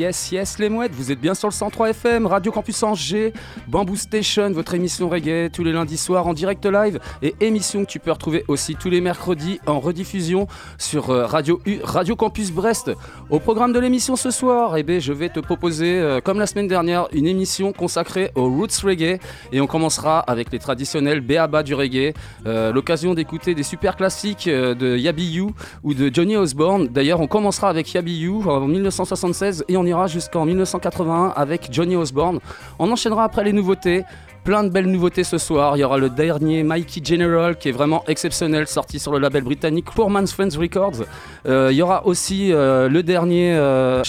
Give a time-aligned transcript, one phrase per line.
[0.00, 3.34] Yes, yes, les mouettes, vous êtes bien sur le 103 FM, Radio Campus Angers,
[3.68, 7.90] Bamboo Station, votre émission reggae tous les lundis soirs en direct live et émission que
[7.90, 10.46] tu peux retrouver aussi tous les mercredis en rediffusion
[10.78, 12.90] sur euh, Radio U, Radio Campus Brest.
[13.28, 16.46] Au programme de l'émission ce soir, eh ben, je vais te proposer, euh, comme la
[16.46, 19.20] semaine dernière, une émission consacrée aux roots reggae
[19.52, 22.14] et on commencera avec les traditionnels béaba du reggae,
[22.46, 25.50] euh, l'occasion d'écouter des super classiques de Yabi You
[25.82, 26.88] ou de Johnny Osborne.
[26.88, 32.38] D'ailleurs, on commencera avec Yabi You en 1976 et on jusqu'en 1981 avec Johnny Osborne.
[32.78, 34.04] On enchaînera après les nouveautés.
[34.44, 35.76] Plein de belles nouveautés ce soir.
[35.76, 39.44] Il y aura le dernier Mikey General qui est vraiment exceptionnel, sorti sur le label
[39.44, 41.04] britannique Poor Man's Friends Records.
[41.46, 44.02] Euh, il y aura aussi euh, le dernier euh,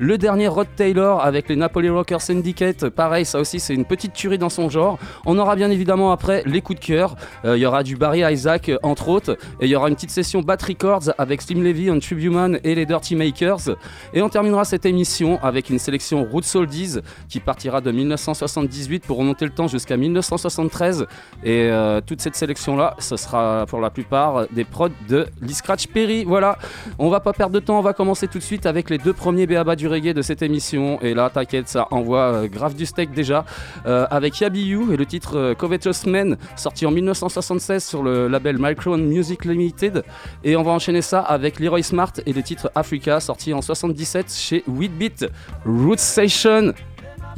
[0.00, 2.88] le dernier Rod Taylor avec les Napoli Rocker Syndicate.
[2.88, 4.98] Pareil, ça aussi c'est une petite tuerie dans son genre.
[5.24, 7.14] On aura bien évidemment après les coups de cœur.
[7.44, 9.38] Euh, il y aura du Barry Isaac entre autres.
[9.60, 12.74] Et il y aura une petite session Bat Records avec Slim Levy, On Tribuman et
[12.74, 13.76] les Dirty Makers.
[14.14, 19.27] Et on terminera cette émission avec une sélection Roots Oldies qui partira de 1978 pour
[19.44, 21.06] le temps jusqu'à 1973.
[21.44, 25.86] Et euh, toute cette sélection-là, ce sera pour la plupart des prods de Lee Scratch
[25.88, 26.24] Perry.
[26.24, 26.58] Voilà,
[26.98, 29.12] on va pas perdre de temps, on va commencer tout de suite avec les deux
[29.12, 31.00] premiers béaba du reggae de cette émission.
[31.00, 33.44] Et là, t'inquiète, ça envoie euh, grave du steak déjà.
[33.86, 38.56] Euh, avec Yabi You et le titre Covetous Men, sorti en 1976 sur le label
[38.58, 40.04] Micron Music Limited.
[40.44, 44.32] Et on va enchaîner ça avec Leroy Smart et le titre Africa, sorti en 77
[44.32, 45.30] chez Weedbeat.
[45.64, 46.72] Root Station,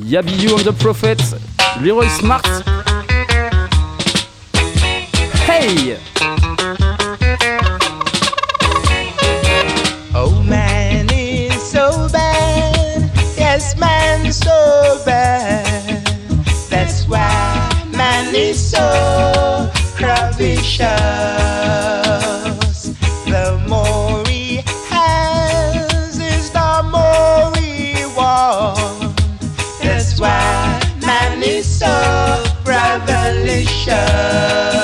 [0.00, 1.20] Yabi You and the Prophet,
[1.82, 2.46] Leroy Smart.
[5.44, 5.98] Hey!
[10.14, 16.02] Oh man is so bad, yes man so bad.
[16.70, 17.28] That's why
[17.92, 20.80] man is so covetous.
[33.80, 34.79] Show.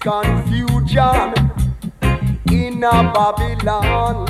[0.00, 1.34] Confusion
[2.50, 4.26] in a Babylon.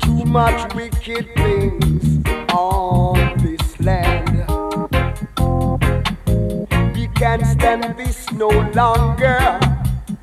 [0.00, 2.22] Too much wicked things
[2.52, 4.44] on this land.
[6.94, 9.58] We can't stand this no longer.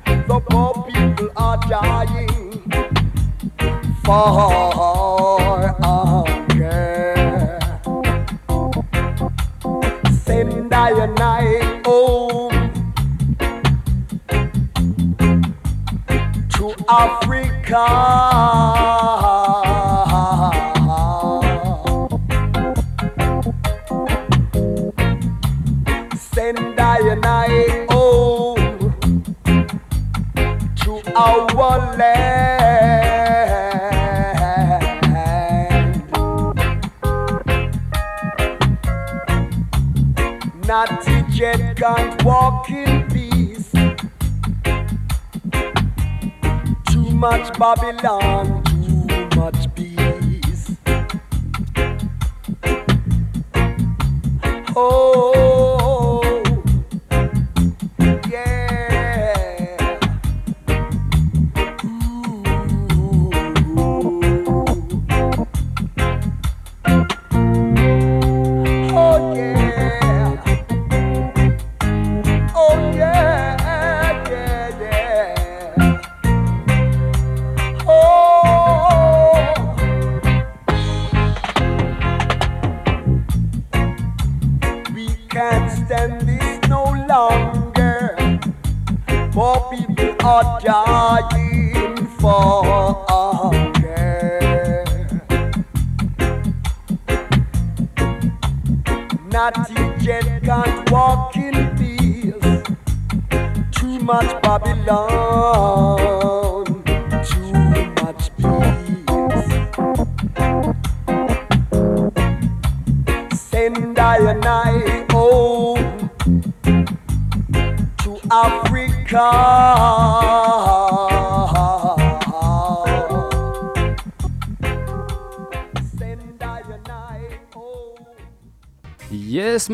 [0.06, 2.62] The poor people are dying
[4.04, 5.83] for
[16.96, 17.86] Africa.
[26.16, 28.94] Send I and I home
[30.82, 31.46] to our
[31.98, 32.34] land.
[40.68, 42.53] Natty jet can't walk
[47.24, 48.53] much Babylon,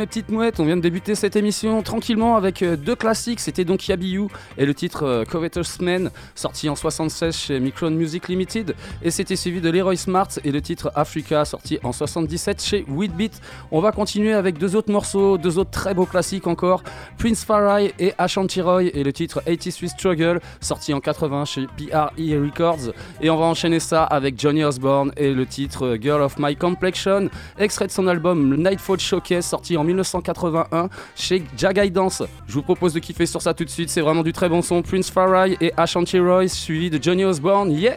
[0.00, 3.38] mes petites mouettes, on vient de débuter cette émission tranquillement avec euh, deux classiques.
[3.38, 8.28] C'était donc Yabiyu et le titre euh, Covetous Man, sorti en 76 chez Micron Music
[8.28, 8.74] Limited.
[9.02, 13.42] Et c'était suivi de Leroy Smart et le titre Africa, sorti en 77 chez Weedbeat.
[13.70, 16.82] On va continuer avec deux autres morceaux, deux autres très beaux classiques encore
[17.18, 22.10] Prince Farai et Ashanti Roy et le titre 83 Struggle, sorti en 80 chez PRE
[22.16, 22.94] Records.
[23.20, 26.56] Et on va enchaîner ça avec Johnny Osborne et le titre euh, Girl of My
[26.56, 32.22] Complexion, extrait de son album Nightfall Showcase, sorti en 1981 chez Jagai Dance.
[32.46, 34.62] Je vous propose de kiffer sur ça tout de suite, c'est vraiment du très bon
[34.62, 34.82] son.
[34.82, 37.70] Prince Farai et Ashanti Roy, suivi de Johnny Osborne.
[37.72, 37.96] Yeah!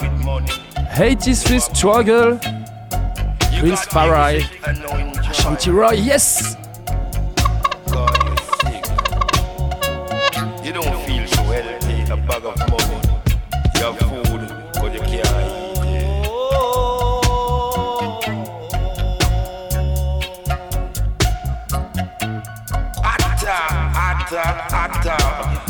[0.00, 0.50] With money.
[0.96, 2.38] 83 Struggle,
[3.60, 4.44] Prince Farai.
[5.30, 6.56] Ashanti Roy, yes!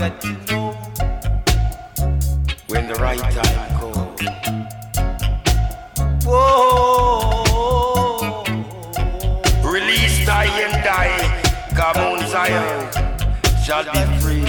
[0.05, 0.69] That you know
[2.69, 4.21] when the right time comes.
[6.27, 7.65] Whoa.
[9.65, 11.25] Release die and die.
[11.75, 12.91] Come on, Zion.
[13.65, 14.45] Shall be free.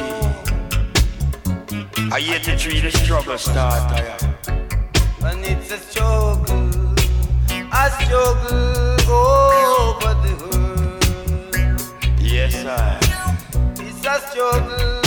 [2.12, 3.94] I yet to treat the struggle start.
[3.94, 4.36] I am.
[5.24, 6.96] And it's a struggle,
[7.72, 11.00] a struggle oh, over the world.
[12.20, 13.00] Yes, I.
[13.80, 15.05] It's a struggle,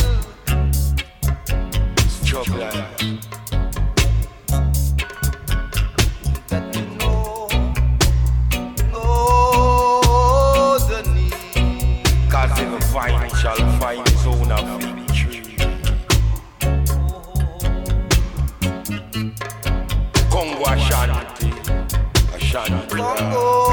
[2.29, 2.59] trouble.
[6.49, 6.65] That
[6.99, 7.49] know,
[8.93, 12.31] know the need.
[12.31, 12.81] Cause every
[13.31, 15.57] shall find own victory.
[20.31, 21.51] Congo Ashanti,
[22.35, 22.97] Ashanti.
[22.97, 23.68] Congo.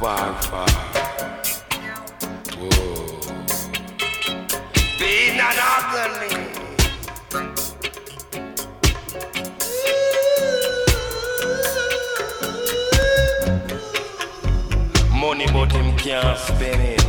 [0.00, 0.66] far, far.
[2.56, 3.20] Whoa.
[4.98, 6.32] Be not ugly.
[15.20, 17.04] Money, but him can't spend it.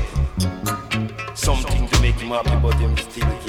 [1.34, 3.41] Something to make him happy, but him still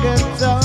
[0.00, 0.63] ghetto.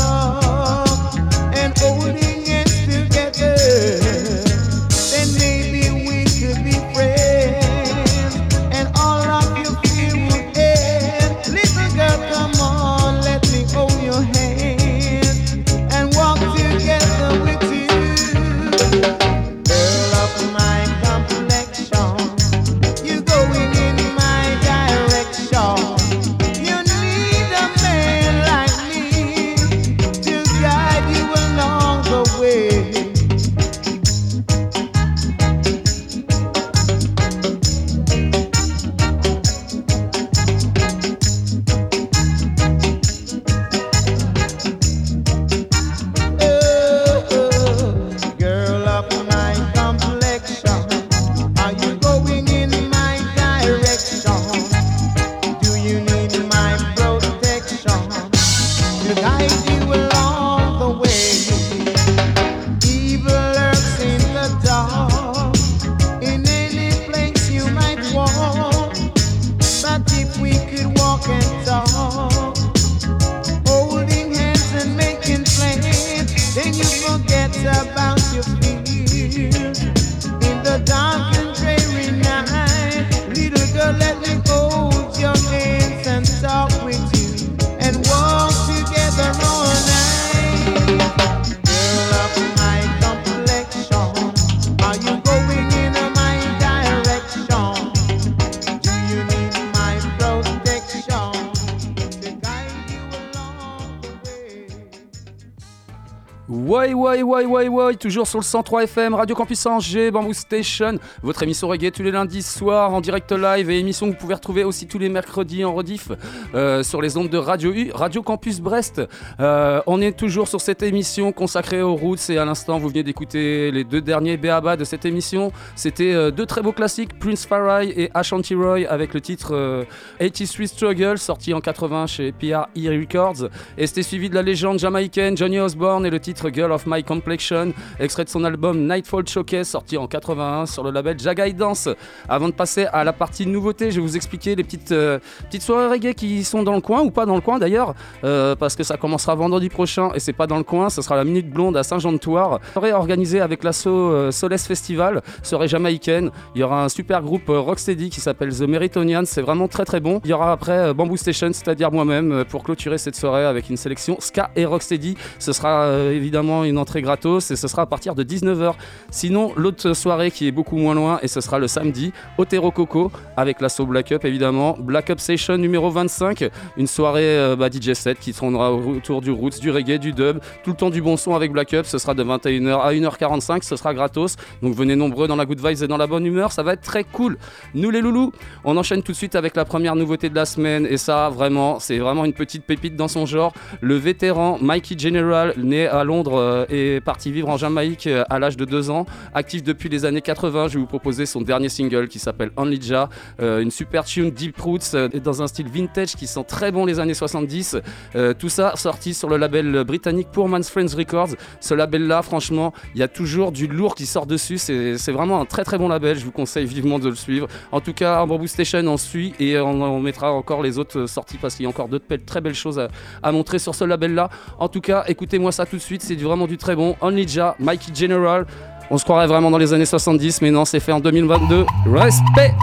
[107.98, 112.12] Toujours sur le 103 FM, Radio Campus Angers, Bamboo Station, votre émission reggae tous les
[112.12, 115.65] lundis soirs en direct live et émission que vous pouvez retrouver aussi tous les mercredis
[115.65, 116.10] en rediff
[116.56, 119.01] euh, sur les ondes de Radio U, Radio Campus Brest.
[119.39, 123.03] Euh, on est toujours sur cette émission consacrée aux roots et à l'instant vous venez
[123.03, 125.51] d'écouter les deux derniers BABA de cette émission.
[125.75, 129.83] C'était euh, deux très beaux classiques, Prince Farai et Ashanti Roy avec le titre euh,
[130.20, 135.38] 83 Struggle sorti en 80 chez PRE Records et c'était suivi de la légende jamaïcaine
[135.38, 139.68] Johnny Osborne et le titre Girl of My Complexion, extrait de son album Nightfall Showcase
[139.68, 141.90] sorti en 81 sur le label Jagai Dance.
[142.27, 145.88] Avant de passer à la partie nouveauté, je vais vous expliquer les petites, petites soirées
[145.88, 148.83] reggae qui sont dans le coin ou pas dans le coin d'ailleurs, euh, parce que
[148.83, 151.77] ça commencera vendredi prochain et c'est pas dans le coin, ce sera la Minute Blonde
[151.77, 152.59] à Saint-Jean-de-Thouars.
[152.73, 156.31] Soirée organisée avec l'assaut euh, Solace Festival, soirée jamaïcaine.
[156.55, 159.85] Il y aura un super groupe euh, Rocksteady qui s'appelle The Meritonians, c'est vraiment très
[159.85, 160.21] très bon.
[160.23, 164.17] Il y aura après Bamboo Station, c'est-à-dire moi-même, pour clôturer cette soirée avec une sélection
[164.19, 165.15] Ska et Rocksteady.
[165.39, 168.73] Ce sera évidemment une entrée gratos et ce sera à partir de 19h.
[169.11, 173.11] Sinon, l'autre soirée qui est beaucoup moins loin et ce sera le samedi, Otero Coco
[173.37, 174.77] avec l'assaut Black Up évidemment.
[174.79, 176.28] Black Up Session numéro 25,
[176.77, 180.39] une soirée euh, bah, DJ set qui tournera autour du roots, du reggae, du dub,
[180.63, 181.85] tout le temps du bon son avec Black Up.
[181.85, 184.35] Ce sera de 21h à 1h45, ce sera gratos.
[184.61, 186.81] Donc venez nombreux dans la good vibes et dans la bonne humeur, ça va être
[186.81, 187.37] très cool.
[187.74, 188.31] Nous les loulous,
[188.63, 191.79] on enchaîne tout de suite avec la première nouveauté de la semaine et ça vraiment,
[191.79, 193.53] c'est vraiment une petite pépite dans son genre.
[193.81, 198.39] Le vétéran Mikey General, né à Londres euh, et parti vivre en Jamaïque euh, à
[198.39, 201.70] l'âge de 2 ans, actif depuis les années 80, je vais vous proposer son dernier
[201.70, 203.09] single qui s'appelle Only Ja,
[203.42, 206.86] euh, une super tune Deep Roots euh, dans un style vintage qui sent très bon
[206.86, 207.77] les années 70.
[208.16, 211.29] Euh, tout ça sorti sur le label britannique Poor Man's Friends Records.
[211.62, 214.58] Ce label-là, franchement, il y a toujours du lourd qui sort dessus.
[214.58, 216.20] C'est vraiment un très très bon label.
[216.20, 217.48] Je vous conseille vivement de le suivre.
[217.72, 221.38] En tout cas, en Bamboo Station, on suit et on, mettra encore les autres sorties
[221.38, 222.82] parce qu'il y a encore d'autres très belles choses
[223.24, 224.29] à, montrer sur ce label-là.
[224.60, 226.01] En tout cas, écoutez-moi ça tout de suite.
[226.01, 226.96] C'est vraiment du très bon.
[227.01, 228.46] Only Ja, Mikey General.
[228.92, 231.66] On se croirait vraiment dans les années 70, mais non, c'est fait en 2022.
[231.86, 232.53] Respect!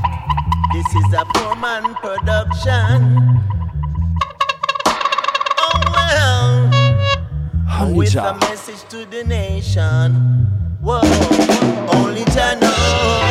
[0.77, 3.41] This is a poor man production.
[5.59, 8.35] Oh well, Only with Ja.
[8.35, 10.13] a message to the nation.
[10.83, 11.01] Whoa,
[11.97, 13.26] only Jah know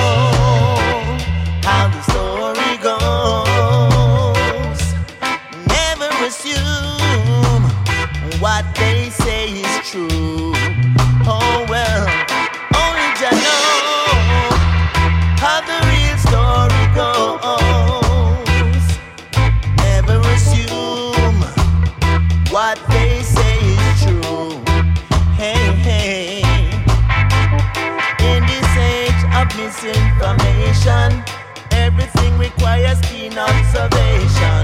[32.46, 34.62] requires keen observation.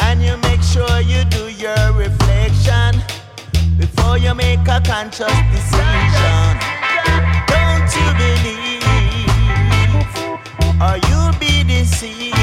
[0.00, 2.90] And you make sure you do your reflection
[3.76, 6.50] before you make a conscious decision.
[7.52, 8.84] Don't you believe,
[10.86, 12.36] or you'll be deceived.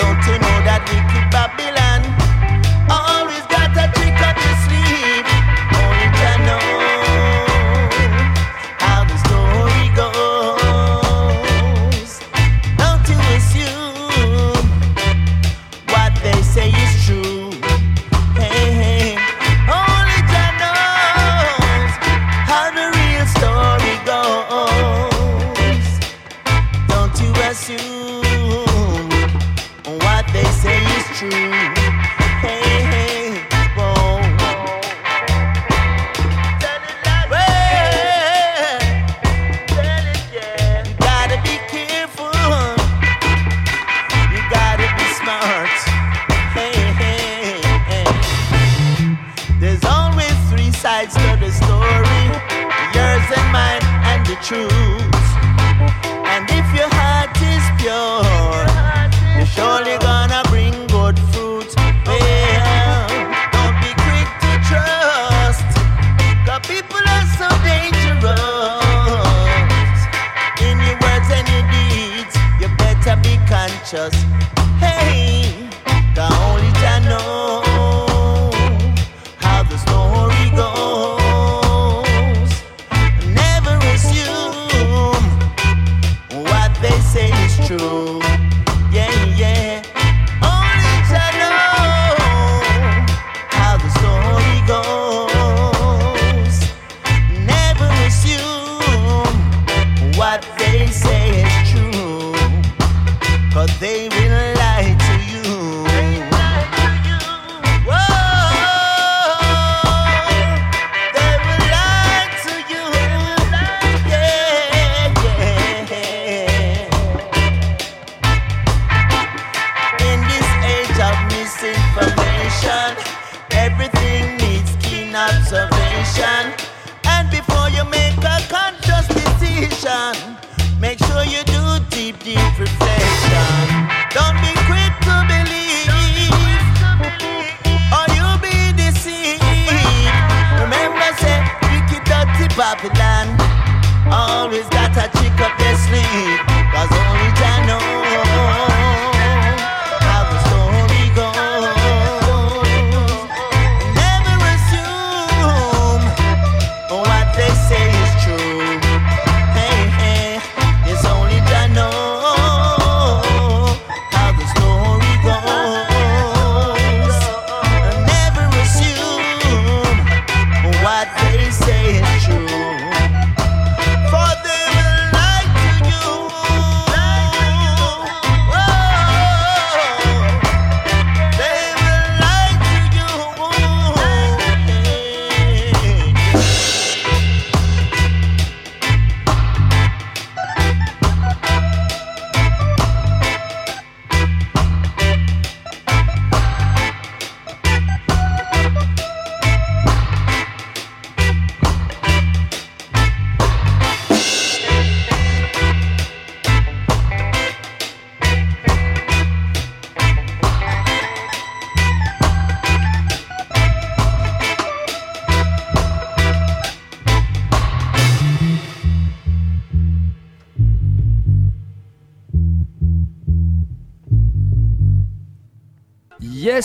[0.00, 1.77] Don't you know that wicked Babylon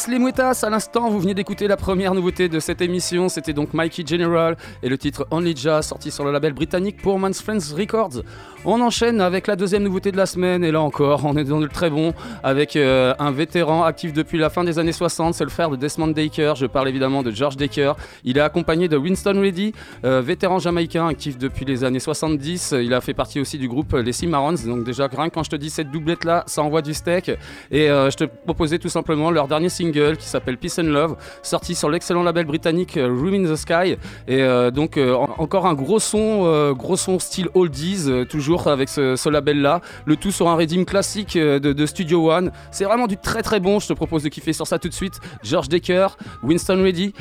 [0.07, 3.75] Les mouettas, à l'instant vous venez d'écouter la première nouveauté de cette émission, c'était donc
[3.75, 7.75] Mikey General et le titre Only Jazz sorti sur le label britannique Poor Man's Friends
[7.77, 8.23] Records.
[8.65, 10.63] On enchaîne avec la deuxième nouveauté de la semaine.
[10.63, 14.37] Et là encore on est dans le très bon avec euh, un vétéran actif depuis
[14.37, 17.31] la fin des années 60, c'est le frère de Desmond Daker, je parle évidemment de
[17.31, 17.95] George Daker.
[18.23, 19.73] Il est accompagné de Winston Reddy,
[20.05, 23.93] euh, vétéran jamaïcain actif depuis les années 70, il a fait partie aussi du groupe
[23.93, 26.93] Les Cimarrons, donc déjà rien quand je te dis cette doublette là, ça envoie du
[26.93, 27.31] steak.
[27.69, 31.17] Et euh, je te proposais tout simplement leur dernier single qui s'appelle Peace and Love,
[31.41, 33.97] sorti sur l'excellent label britannique Room in the Sky.
[34.27, 34.41] Et
[34.73, 38.25] donc en- encore un gros son, gros son style oldies, euh,
[38.67, 39.81] avec ce, label-là.
[40.05, 42.51] Le tout sur un redeem classique euh, de, Studio One.
[42.71, 43.79] C'est vraiment du très très bon.
[43.79, 45.19] Je te propose de kiffer sur ça tout de suite.
[45.43, 46.07] George Decker,
[46.43, 47.13] Winston Reddy,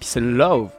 [0.00, 0.77] Peace and Love.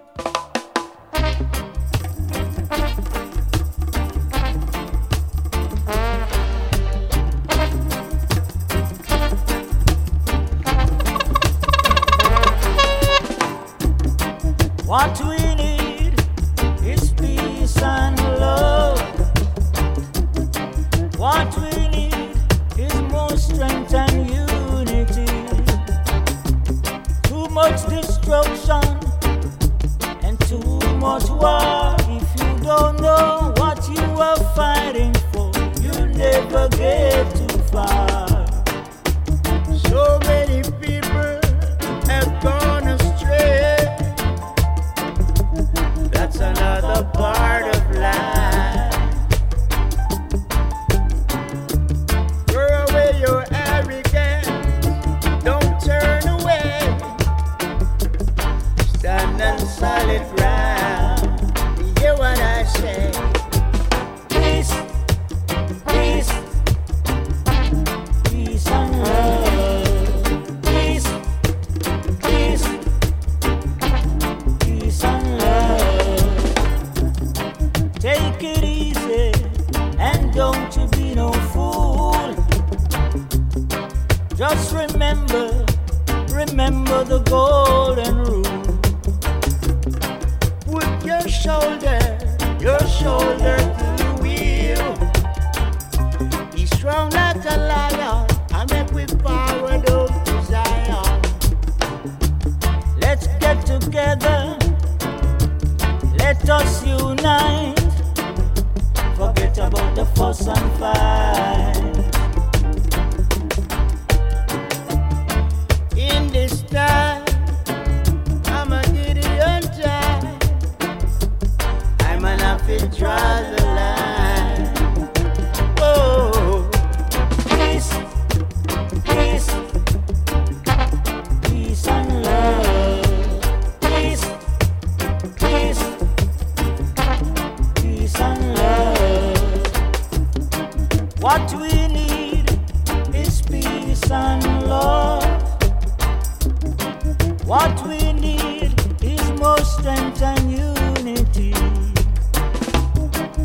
[147.50, 151.52] What we need is more strength and unity.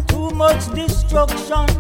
[0.09, 1.74] Too much destruction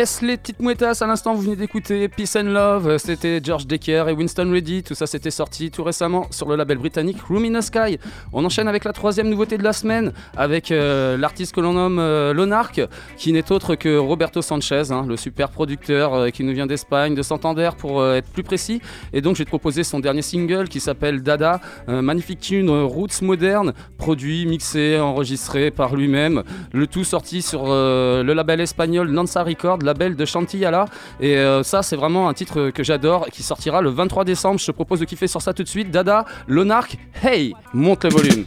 [0.00, 4.08] Yes, les petites mouettas, à l'instant vous venez d'écouter Peace and Love, c'était George Decker
[4.08, 7.58] et Winston Reddy, tout ça c'était sorti tout récemment sur le label britannique Room in
[7.58, 7.98] the Sky.
[8.32, 11.98] On enchaîne avec la troisième nouveauté de la semaine, avec euh, l'artiste que l'on nomme
[11.98, 12.80] euh, Lonark,
[13.18, 17.14] qui n'est autre que Roberto Sanchez, hein, le super producteur euh, qui nous vient d'Espagne,
[17.14, 18.80] de Santander pour être plus précis.
[19.12, 24.46] Et donc j'ai proposé son dernier single qui s'appelle Dada, magnifique tune roots moderne, produit,
[24.46, 30.24] mixé, enregistré par lui-même, le tout sorti sur le label espagnol Nansa Record label de
[30.24, 30.86] Chantillala.
[31.20, 34.58] Et euh, ça, c'est vraiment un titre que j'adore et qui sortira le 23 décembre.
[34.60, 35.90] Je te propose de kiffer sur ça tout de suite.
[35.90, 38.44] Dada, Lonark, hey, monte le volume.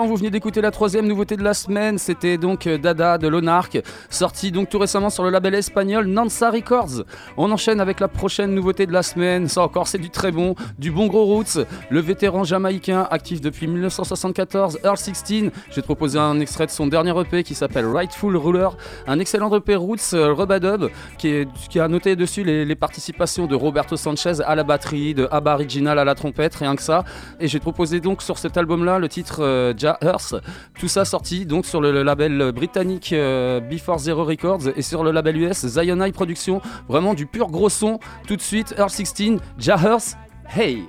[0.00, 1.98] Vous venez d'écouter la troisième nouveauté de la semaine.
[1.98, 3.78] C'était donc euh, Dada de Lonark,
[4.22, 7.02] sorti donc tout récemment sur le label espagnol Nansa Records.
[7.36, 9.48] On enchaîne avec la prochaine nouveauté de la semaine.
[9.48, 11.58] Ça encore, c'est du très bon, du bon gros roots.
[11.90, 15.50] Le vétéran jamaïcain, actif depuis 1974, Earl 16.
[15.72, 18.68] J'ai proposé un extrait de son dernier EP qui s'appelle Rightful Ruler.
[19.08, 23.96] Un excellent EP roots euh, Rubadub qui, qui a noté dessus les, participations de Roberto
[23.96, 27.02] Sanchez à la batterie, de Abba Original à la trompette, rien que ça.
[27.40, 30.36] Et j'ai proposé donc sur cet album-là le titre euh, Ja Earth.
[30.78, 35.04] Tout ça sorti donc sur le, le label britannique euh, Before Zero Records et sur
[35.04, 36.60] le label US Zion Eye Productions.
[36.88, 37.98] Vraiment du pur gros son.
[38.26, 40.16] Tout de suite, Earth 16, Ja Earth,
[40.56, 40.84] hey!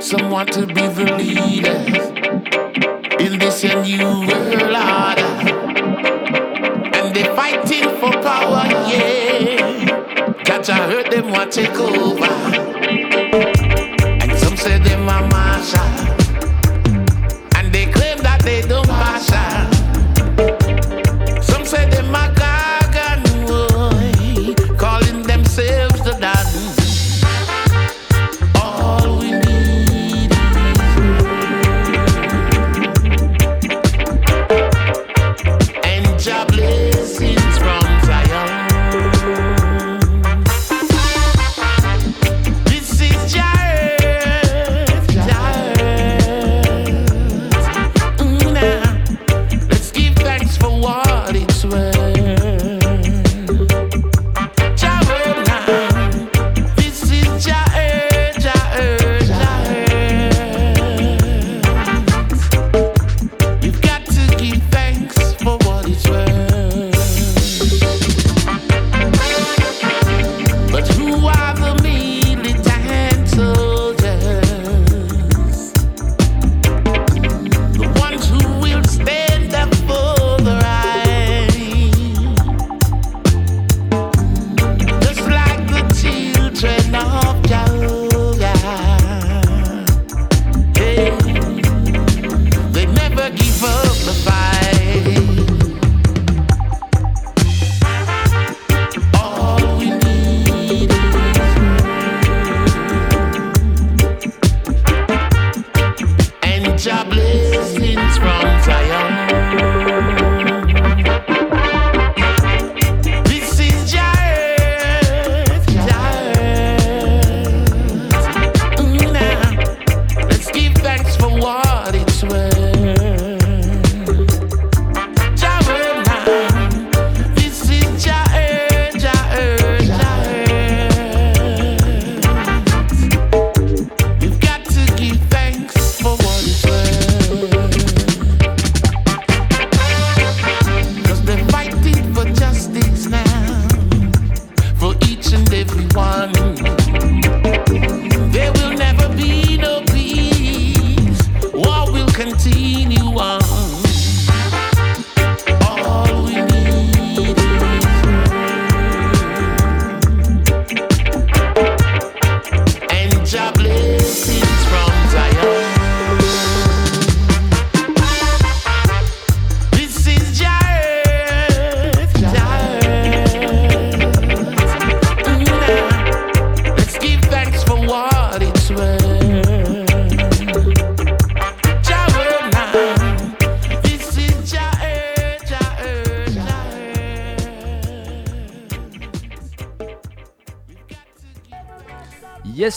[0.00, 2.10] Some want to be the leaders
[3.18, 5.31] in this new world.
[7.12, 10.42] They fighting for power, yeah.
[10.70, 12.24] I heard them want take over.
[14.22, 16.11] And some say them a marshal.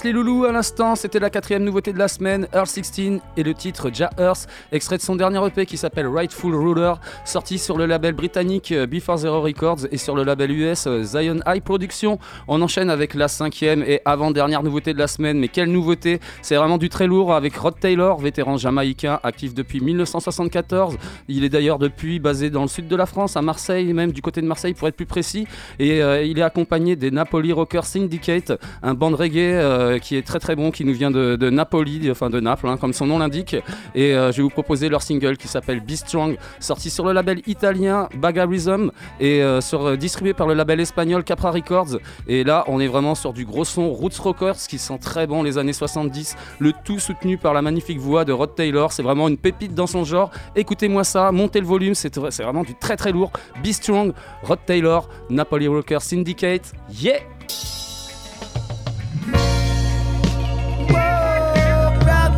[0.06, 3.54] Les loulous, à l'instant, c'était la quatrième nouveauté de la semaine, Earth 16 et le
[3.54, 6.94] titre Ja Earth, extrait de son dernier EP qui s'appelle Rightful Ruler,
[7.24, 11.04] sorti sur le label britannique euh, Before Zero Records et sur le label US euh,
[11.04, 12.20] Zion High Productions.
[12.48, 16.20] On enchaîne avec la cinquième et avant-dernière nouveauté de la semaine, mais quelle nouveauté?
[16.44, 20.98] C'est vraiment du très lourd avec Rod Taylor, vétéran jamaïcain, actif depuis 1974.
[21.28, 24.22] Il est d'ailleurs depuis basé dans le sud de la France, à Marseille, même du
[24.22, 25.48] côté de Marseille pour être plus précis,
[25.80, 30.35] et euh, il est accompagné des Napoli Rocker Syndicate, un band reggae qui est très
[30.40, 33.56] très bon, qui nous vient de, Napoli, enfin de Naples, hein, comme son nom l'indique.
[33.94, 37.14] Et euh, je vais vous proposer leur single qui s'appelle Be Strong, sorti sur le
[37.14, 42.00] label italien Bagarism et euh, euh, distribué par le label espagnol Capra Records.
[42.28, 45.44] Et là, on est vraiment sur du gros son Roots Rockers qui sent très bon
[45.44, 46.36] les années 70.
[46.60, 48.92] Le tout soutenu par la magnifique voix de Rod Taylor.
[48.92, 50.32] C'est vraiment une pépite dans son genre.
[50.56, 53.32] Écoutez-moi ça, montez le volume, c'est c'est vraiment du très très lourd.
[53.64, 54.14] Be Strong,
[54.44, 56.74] Rod Taylor, Napoli Rockers Syndicate.
[56.90, 57.20] Yeah!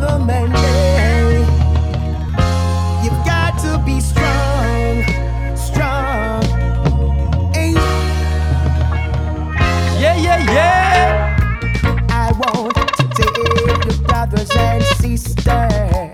[0.08, 0.56] Brother.
[0.56, 1.68] Eh?
[3.04, 5.04] You've got to be strong,
[5.56, 6.42] strong.
[7.54, 7.74] Hey,
[10.00, 11.38] Yeah, yeah, yeah!
[12.10, 16.10] I want to tell you, brothers and sisters,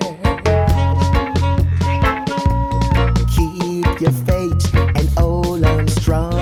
[3.36, 6.34] keep your faith and hold on strong.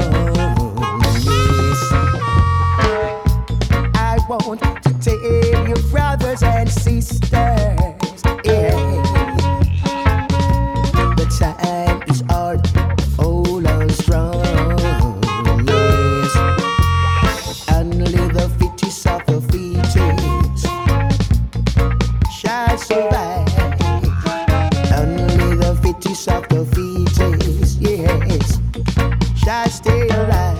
[1.22, 1.92] Yes.
[3.94, 5.61] I want to you,
[5.92, 7.30] brothers and sisters,
[8.44, 8.74] yeah.
[11.16, 12.66] The time is hard,
[13.18, 14.42] hold on strong.
[15.68, 16.32] Yes.
[17.70, 20.66] Only the fittest of the fittest
[22.32, 23.52] shall survive.
[24.98, 28.58] Only the fittest of the fittest, yes,
[29.44, 30.58] shall stay alive.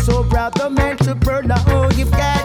[0.00, 2.39] So, brother, man, to burn prolong, you've got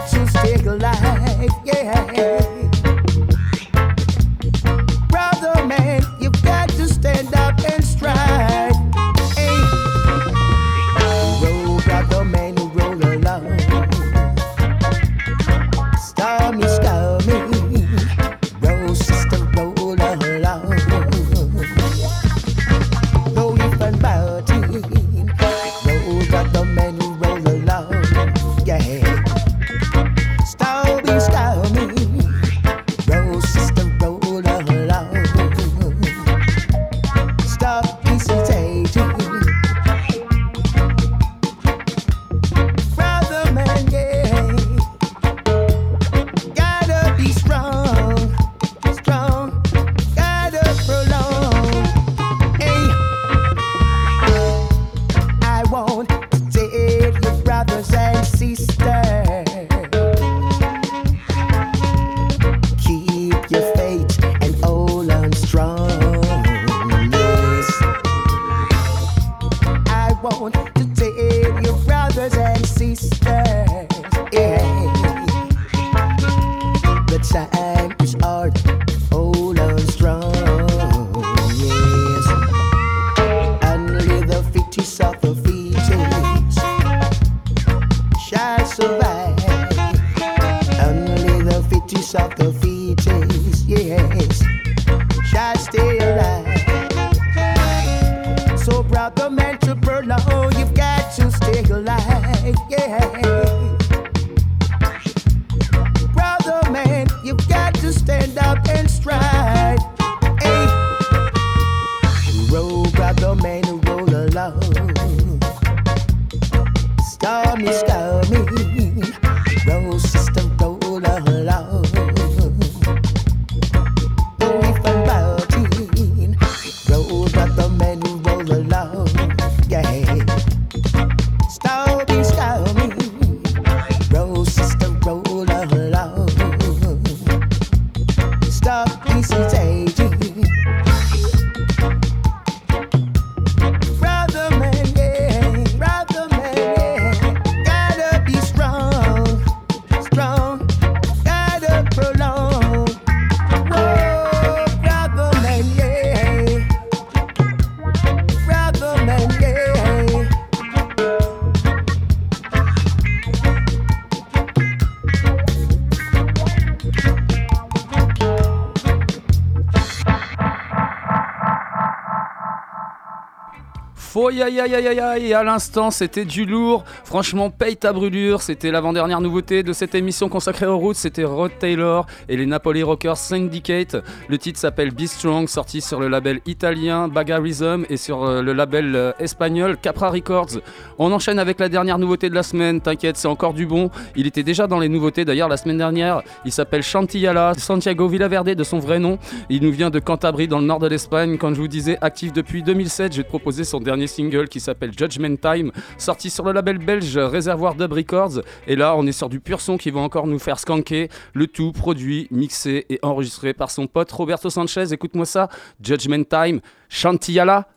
[174.16, 176.84] Faux aïe aïe aïe aïe aïe à l'instant c'était du lourd.
[177.04, 178.40] Franchement paye ta brûlure.
[178.40, 180.96] C'était l'avant-dernière nouveauté de cette émission consacrée aux routes.
[180.96, 183.94] C'était Rod Taylor et les Napoli Rockers Syndicate.
[184.28, 188.54] Le titre s'appelle Be Strong sorti sur le label italien Bagarism et sur euh, le
[188.54, 190.60] label euh, espagnol Capra Records.
[190.98, 192.80] On enchaîne avec la dernière nouveauté de la semaine.
[192.80, 193.90] T'inquiète c'est encore du bon.
[194.16, 196.22] Il était déjà dans les nouveautés d'ailleurs la semaine dernière.
[196.46, 199.18] Il s'appelle Chantillala Santiago Villaverde de son vrai nom.
[199.50, 201.36] Il nous vient de Cantabrie dans le nord de l'Espagne.
[201.36, 204.60] Quand je vous disais actif depuis 2007 je vais te proposer son dernier single qui
[204.60, 208.40] s'appelle Judgment Time, sorti sur le label belge Réservoir Dub Records.
[208.66, 211.08] Et là, on est sur du pur son qui va encore nous faire skanker.
[211.34, 214.92] Le tout produit, mixé et enregistré par son pote Roberto Sanchez.
[214.92, 215.48] Écoute-moi ça,
[215.82, 217.68] Judgment Time, Chantillala.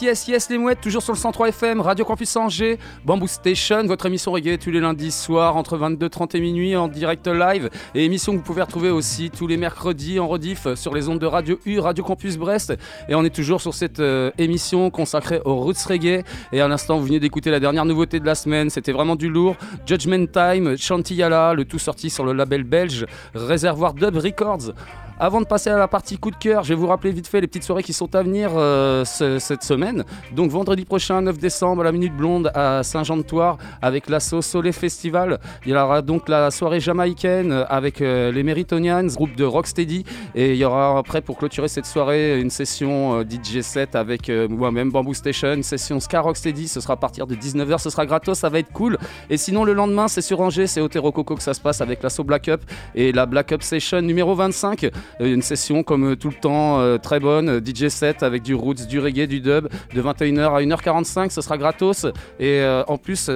[0.00, 4.06] Yes, yes, les mouettes, toujours sur le 103 FM, Radio Campus Angers, Bamboo Station, votre
[4.06, 7.68] émission reggae tous les lundis soirs entre 22h30 et minuit en direct live.
[7.96, 11.18] Et émission que vous pouvez retrouver aussi tous les mercredis en rediff sur les ondes
[11.18, 12.74] de Radio U, Radio Campus Brest.
[13.08, 16.22] Et on est toujours sur cette euh, émission consacrée aux roots reggae.
[16.52, 19.28] Et à l'instant, vous venez d'écouter la dernière nouveauté de la semaine, c'était vraiment du
[19.28, 19.56] lourd.
[19.84, 24.74] Judgment Time, Chantillala, le tout sorti sur le label belge Réservoir Dub Records.
[25.20, 27.40] Avant de passer à la partie coup de cœur, je vais vous rappeler vite fait
[27.40, 30.04] les petites soirées qui sont à venir euh, ce- cette semaine.
[30.32, 35.40] Donc vendredi prochain, 9 décembre, à la Minute Blonde à Saint-Jean-de-Toire avec l'assaut Soleil Festival.
[35.66, 40.04] Il y aura donc la soirée jamaïcaine avec euh, les Meritonians, groupe de Rocksteady.
[40.36, 44.28] Et il y aura après pour clôturer cette soirée une session euh, DJ set avec
[44.28, 46.68] euh, moi-même Bamboo Station, une session Ska Rocksteady.
[46.68, 48.96] Ce sera à partir de 19h, ce sera gratos, ça va être cool.
[49.30, 51.80] Et sinon le lendemain, c'est sur Angers, c'est au Terro Coco que ça se passe
[51.80, 52.62] avec l'assaut Black Up
[52.94, 54.90] et la Black Up Session numéro 25.
[55.20, 57.60] Euh, Une session comme euh, tout le temps, euh, très bonne.
[57.64, 61.58] DJ set avec du roots, du reggae, du dub, de 21h à 1h45, ce sera
[61.58, 62.06] gratos.
[62.40, 63.30] Et en plus,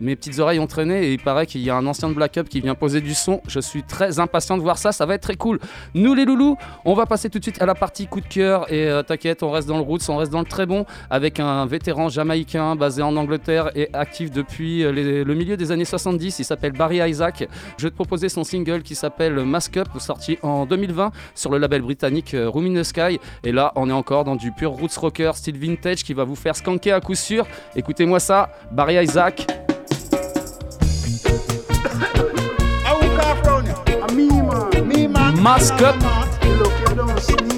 [0.00, 2.36] mes petites oreilles ont traîné et il paraît qu'il y a un ancien de Black
[2.38, 3.40] Up qui vient poser du son.
[3.48, 5.58] Je suis très impatient de voir ça, ça va être très cool.
[5.94, 8.72] Nous les loulous, on va passer tout de suite à la partie coup de cœur
[8.72, 11.40] et euh, t'inquiète, on reste dans le roots, on reste dans le très bon avec
[11.40, 16.38] un vétéran jamaïcain basé en Angleterre et actif depuis euh, le milieu des années 70.
[16.38, 17.48] Il s'appelle Barry Isaac.
[17.76, 21.58] Je vais te proposer son single qui s'appelle Mask Up, sorti en 2020 sur le
[21.58, 23.18] label britannique euh, Room in the Sky.
[23.44, 26.36] Et là, on est encore dans du pur roots rocker style vintage qui va vous
[26.36, 27.46] faire skanker à coup sûr.
[27.76, 29.67] Écoutez-moi ça, Barry Isaac.
[32.84, 33.74] I will cough round you.
[34.02, 34.88] A me man.
[34.88, 35.42] Me man.
[35.42, 35.96] Mask me up.
[36.00, 36.58] man.
[36.58, 37.57] Look, you don't sneeze.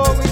[0.00, 0.29] What is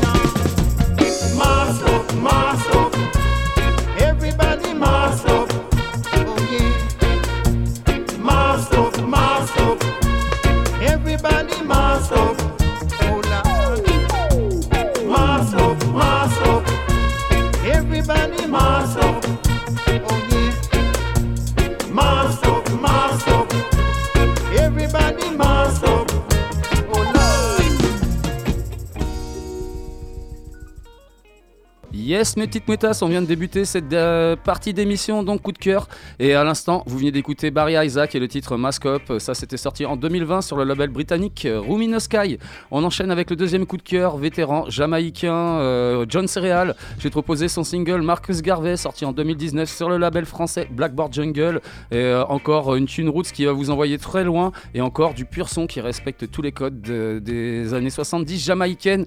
[32.36, 35.88] Mes petites mouettasses, on vient de débuter cette euh, partie d'émission, donc coup de cœur.
[36.18, 39.02] Et à l'instant, vous venez d'écouter Barry Isaac et le titre Mask Up.
[39.18, 42.38] Ça, c'était sorti en 2020 sur le label britannique Room in the Sky.
[42.70, 46.76] On enchaîne avec le deuxième coup de cœur, vétéran jamaïcain euh, John Cereal.
[46.98, 51.60] J'ai proposé son single Marcus Garvey, sorti en 2019 sur le label français Blackboard Jungle.
[51.92, 54.52] Euh, encore une tune roots qui va vous envoyer très loin.
[54.74, 59.06] Et encore du pur son qui respecte tous les codes de- des années 70 jamaïcaines.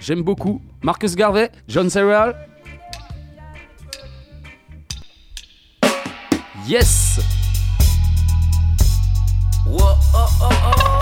[0.00, 0.60] J'aime beaucoup.
[0.82, 2.36] Marcus Garvey, John Cereal.
[6.68, 7.16] Yes!
[9.64, 10.74] Whoa, oh, oh, oh.
[10.74, 10.98] oh.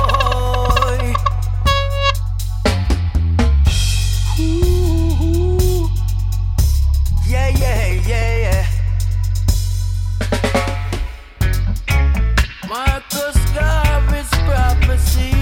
[12.69, 15.36] Marcus Garvey's prophecy.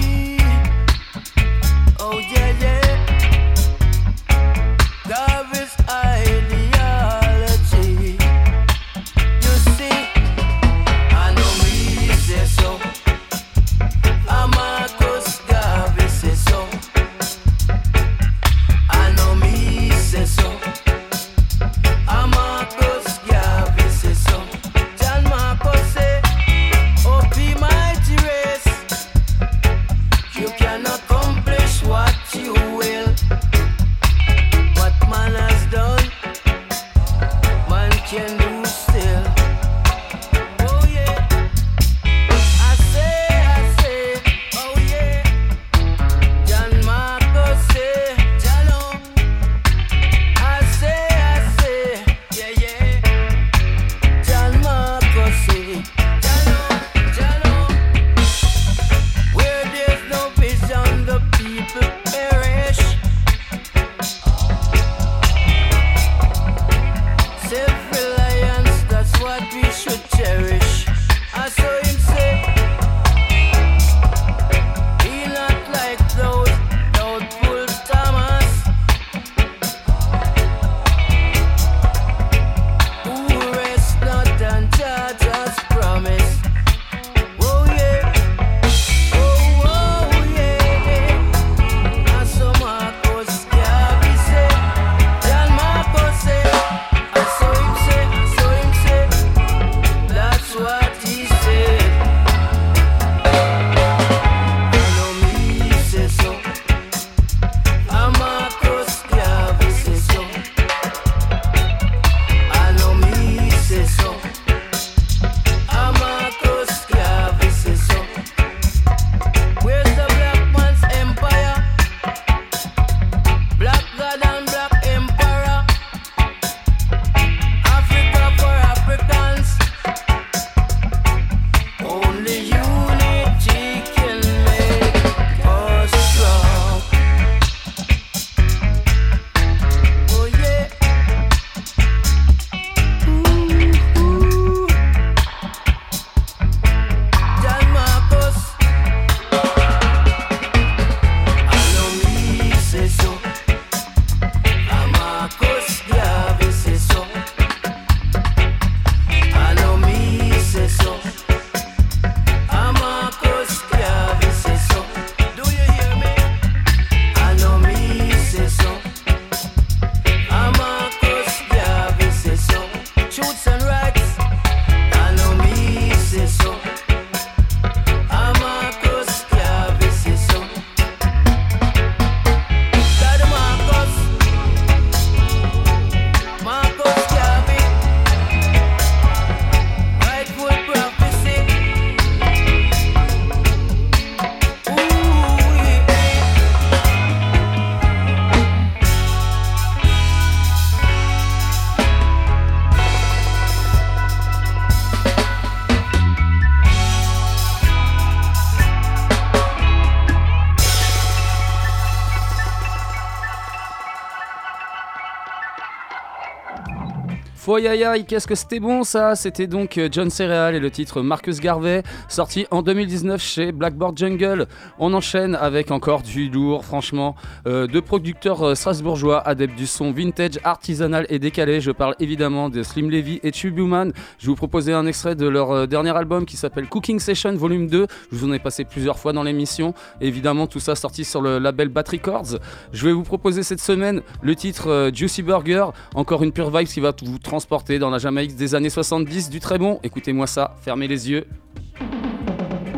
[217.59, 217.90] Yeah, yeah.
[217.90, 219.14] Foyayaï, qu'est-ce que c'était bon ça?
[219.14, 223.96] C'était donc euh, John Cereal et le titre Marcus Garvey, sorti en 2019 chez Blackboard
[223.98, 224.46] Jungle.
[224.78, 227.14] On enchaîne avec encore du lourd, franchement.
[227.47, 231.61] Euh, deux producteurs euh, strasbourgeois, adeptes du son vintage, artisanal et décalé.
[231.61, 233.92] Je parle évidemment de Slim Levy et Tubuman.
[234.18, 237.66] Je vous proposais un extrait de leur euh, dernier album qui s'appelle Cooking Session Volume
[237.66, 237.86] 2.
[238.11, 239.74] Je vous en ai passé plusieurs fois dans l'émission.
[240.01, 242.38] Évidemment, tout ça sorti sur le label Bat Records.
[242.72, 245.66] Je vais vous proposer cette semaine le titre Juicy Burger.
[245.95, 249.28] Encore une pure vibe qui va vous transporter dans la Jamaïque des années 70.
[249.28, 249.80] Du très bon.
[249.82, 250.57] Écoutez-moi ça.
[250.62, 251.26] Fermez les yeux.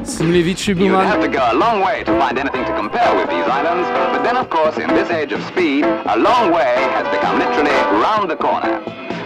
[0.06, 3.28] Slim Levy, You'd have to go a long way to find anything to compare with
[3.28, 7.08] these islands, but then of course in this age of speed, a long way has
[7.08, 8.80] become literally round the corner.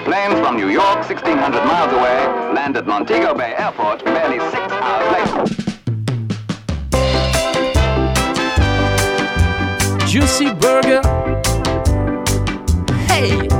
[0.04, 5.12] Planes from New York, 1600 miles away, land at Montego Bay Airport barely six hours
[5.12, 5.44] later.
[10.06, 11.02] Juicy Burger.
[13.06, 13.59] Hey!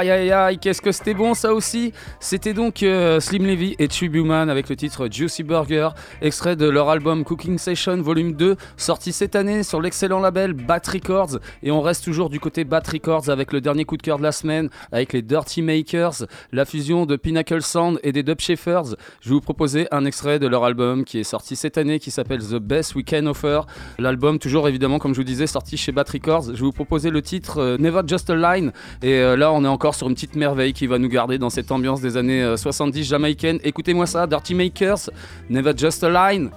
[0.00, 1.92] Aïe aïe aïe, qu'est-ce que c'était bon ça aussi
[2.30, 5.88] C'était donc euh, Slim Levy et Tubuman avec le titre Juicy Burger,
[6.22, 10.82] extrait de leur album Cooking Session Volume 2, sorti cette année sur l'excellent label Bat
[10.92, 11.40] Records.
[11.64, 14.22] Et on reste toujours du côté Bat Records avec le dernier coup de cœur de
[14.22, 18.94] la semaine, avec les Dirty Makers, la fusion de Pinnacle Sound et des Dub Shakers.
[19.22, 22.12] Je vais vous proposer un extrait de leur album qui est sorti cette année qui
[22.12, 23.62] s'appelle The Best We Can Offer.
[23.98, 26.44] L'album, toujours évidemment, comme je vous disais, sorti chez Bat Records.
[26.44, 28.70] Je vais vous proposer le titre euh, Never Just a Line.
[29.02, 31.50] Et euh, là, on est encore sur une petite merveille qui va nous garder dans
[31.50, 33.58] cette ambiance des années euh, 70 jamaïcaine.
[33.64, 35.10] Écoutez-moi ça, Dirty Makers,
[35.48, 36.50] Never Just a Line.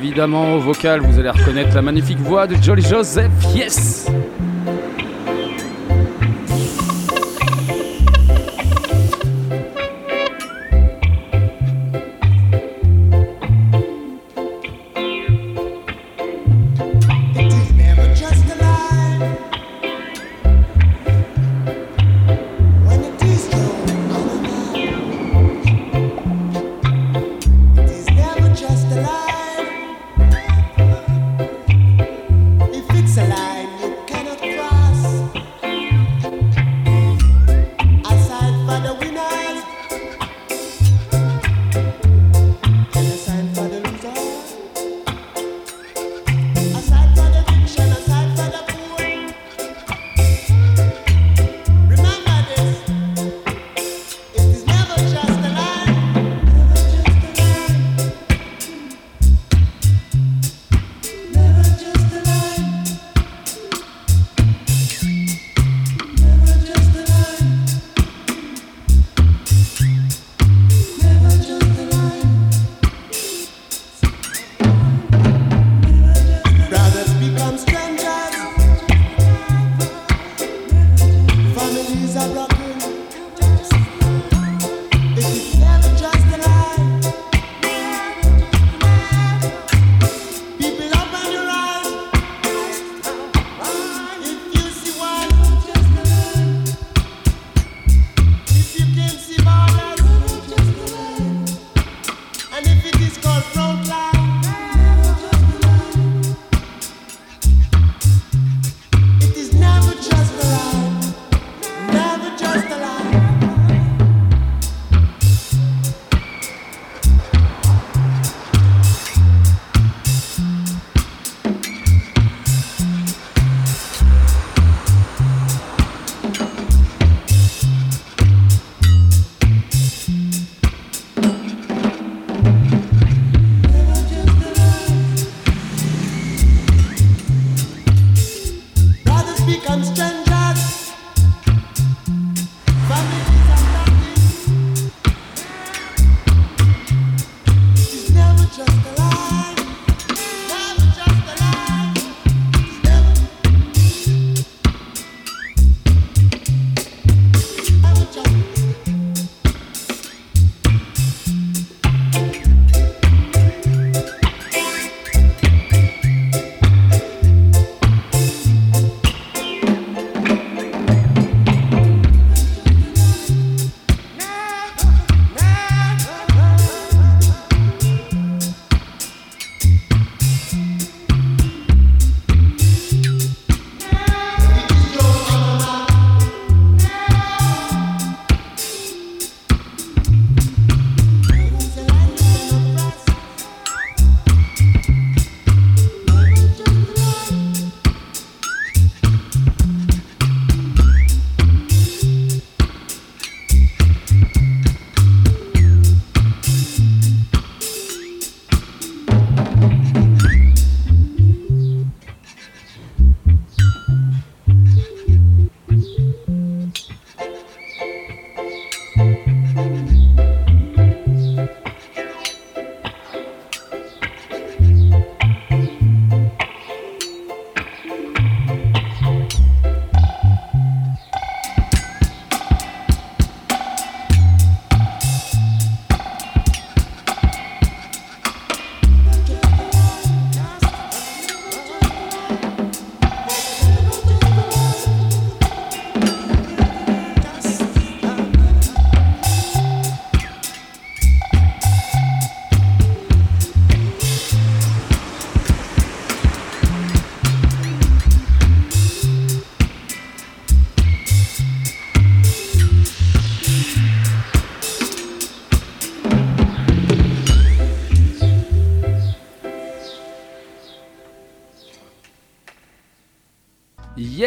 [0.00, 3.32] Évidemment, au vocal, vous allez reconnaître la magnifique voix de Jolly Joseph.
[3.52, 4.06] Yes!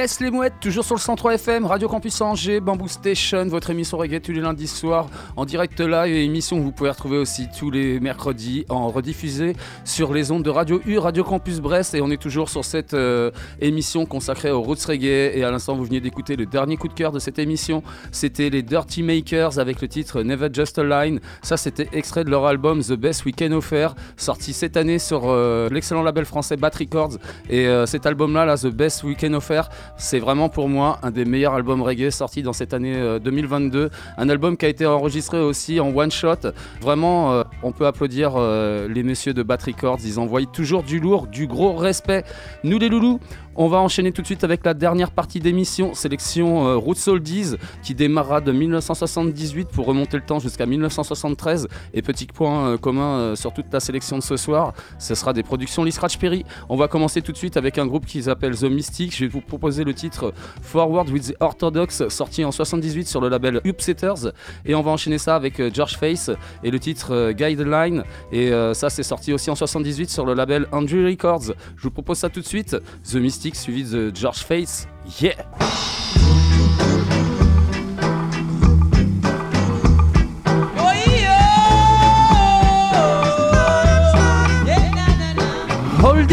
[0.02, 4.20] Les mouettes, toujours sur le 103 FM, Radio Campus Angers, Bamboo Station, votre émission reggae
[4.20, 7.70] tous les lundis soirs en direct live et émission que vous pouvez retrouver aussi tous
[7.70, 12.10] les mercredis en rediffusé sur les ondes de Radio U, Radio Campus Brest et on
[12.10, 13.30] est toujours sur cette euh,
[13.60, 16.93] émission consacrée aux roots reggae et à l'instant vous veniez d'écouter le dernier coup de
[16.93, 21.20] cœur de cette émission, c'était les Dirty Makers avec le titre Never Just a Line,
[21.43, 25.26] ça c'était extrait de leur album The Best We Can Offer, sorti cette année sur
[25.26, 27.18] euh, l'excellent label français Bat Records
[27.52, 29.62] et euh, cet album là, là, The Best We Can Offer,
[29.97, 33.89] c'est vraiment pour moi un des meilleurs albums reggae sortis dans cette année euh, 2022.
[34.17, 36.51] Un album qui a été enregistré aussi en one shot.
[36.81, 39.99] Vraiment, euh, on peut applaudir euh, les messieurs de Bat Records.
[40.03, 42.23] Ils envoient toujours du lourd, du gros respect.
[42.63, 43.19] Nous les loulous,
[43.55, 47.55] on va enchaîner tout de suite avec la dernière partie d'émission, sélection euh, Roots Oldies,
[47.83, 51.67] qui démarrera de 1978 pour remonter le temps jusqu'à 1973.
[51.93, 55.33] Et petit point euh, commun euh, sur toute la sélection de ce soir, ce sera
[55.33, 56.45] des productions Lee Scratch Perry.
[56.69, 59.17] On va commencer tout de suite avec un groupe qui s'appelle The Mystics.
[59.17, 63.29] Je vais vous proposer le titre Forward with the Orthodox, sorti en 78 sur le
[63.29, 64.31] label Upsetters.
[64.65, 66.31] Et on va enchaîner ça avec euh, George Face
[66.63, 68.03] et le titre euh, Guideline.
[68.31, 71.53] Et euh, ça, c'est sorti aussi en 78 sur le label Andrew Records.
[71.77, 72.75] Je vous propose ça tout de suite.
[73.09, 74.87] The Mystics suivi de George Face.
[75.21, 75.35] Yeah!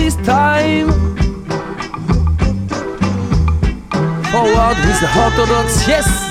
[0.09, 1.08] This time.
[4.55, 6.28] Forward with the orthodox, yes.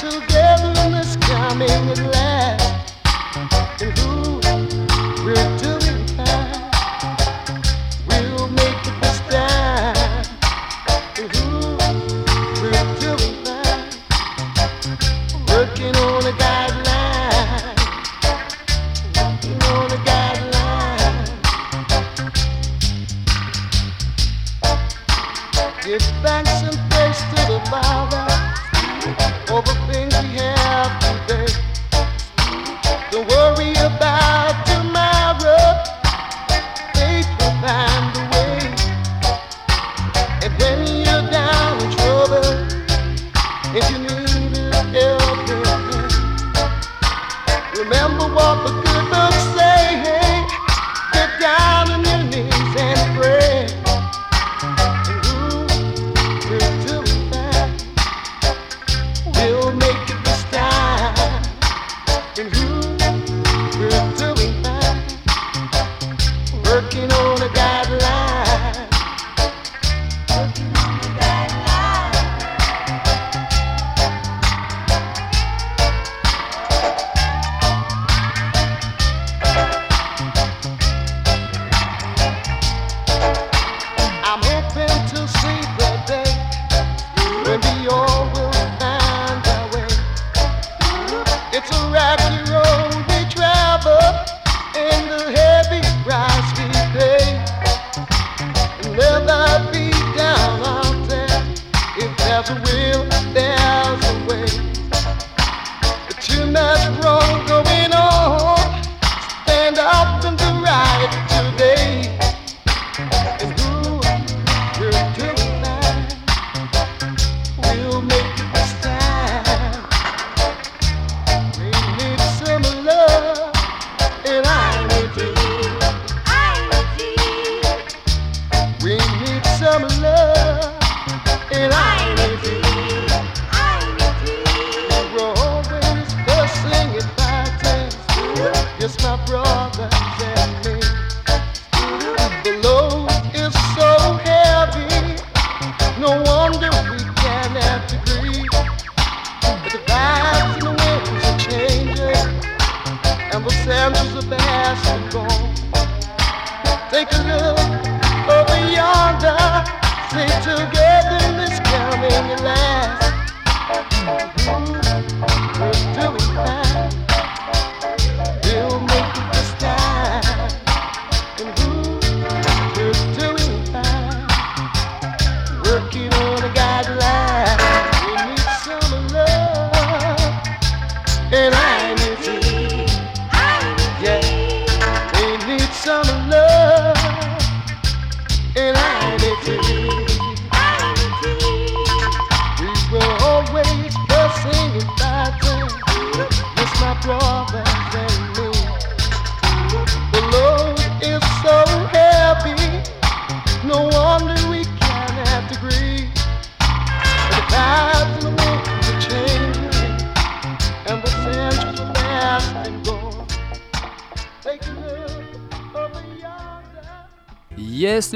[0.00, 2.29] togetherness coming at last.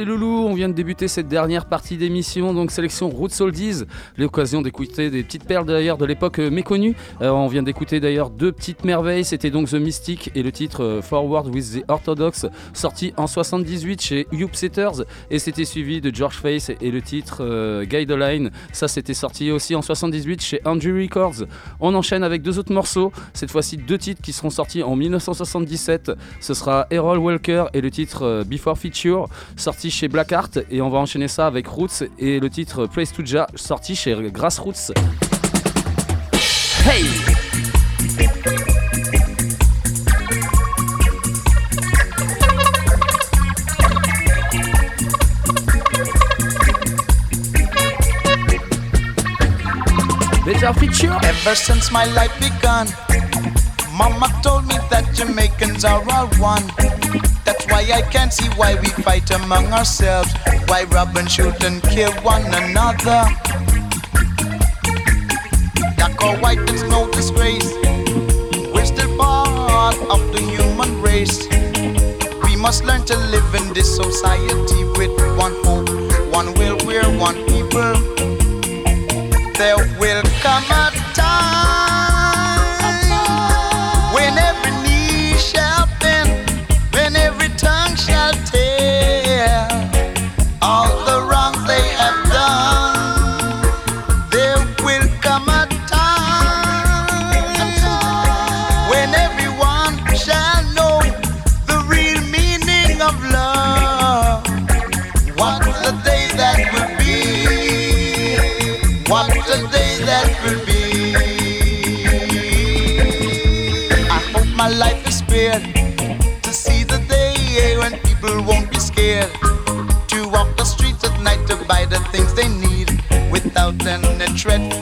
[0.05, 3.85] Loulou de débuter cette dernière partie d'émission, donc sélection Roots Oldies,
[4.17, 6.97] l'occasion d'écouter des petites perles d'ailleurs de l'époque euh, méconnue.
[7.23, 10.83] Euh, on vient d'écouter d'ailleurs deux petites merveilles, c'était donc The Mystic et le titre
[10.83, 16.37] euh, Forward with the Orthodox, sorti en 78 chez Upsetters, et c'était suivi de George
[16.37, 17.85] Face et le titre euh,
[18.73, 21.47] ça c'était sorti aussi en 78 chez Andrew Records.
[21.81, 26.13] On enchaîne avec deux autres morceaux, cette fois-ci deux titres qui seront sortis en 1977,
[26.41, 30.54] ce sera Errol Walker et le titre Before Feature, sorti chez Blackheart.
[30.55, 33.95] Heart et on va enchaîner ça avec Roots et le titre Place to Ja sorti
[33.95, 34.93] chez Grassroots.
[36.85, 37.05] Hey!
[50.67, 52.87] Ever since my life begun,
[53.97, 57.34] Mama told me that Jamaicans are all one.
[57.45, 60.33] That's why I can't see why we fight among ourselves.
[60.67, 63.25] Why rob and shoot and kill one another.
[65.97, 67.71] Black or white, it's no disgrace.
[68.73, 71.47] We're still part of the human race.
[72.45, 75.91] We must learn to live in this society with one hope,
[76.33, 77.95] one will, we're one people.
[79.59, 81.64] There will come a time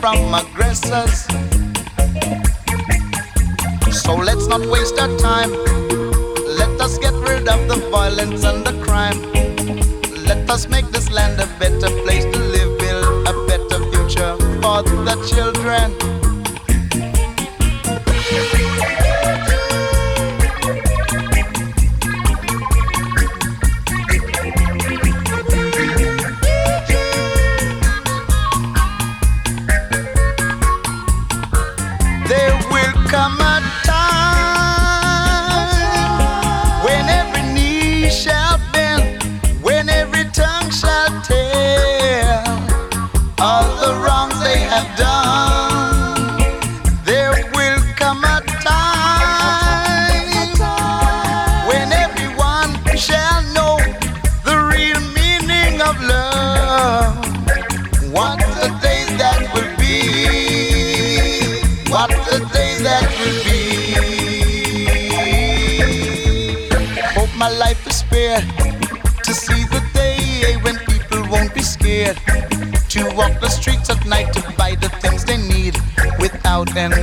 [0.03, 1.27] from aggressors.
[4.03, 5.53] So let's not waste our time.
[6.59, 9.23] Let us get rid of the violence and the crime.
[10.27, 14.83] Let us make this land a better place to live, build a better future for
[14.83, 16.12] the children.